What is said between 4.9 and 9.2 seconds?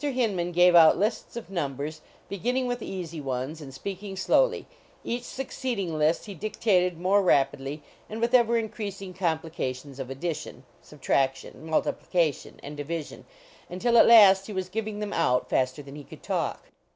each succeeding list he dictated more rapidly and with ever increasing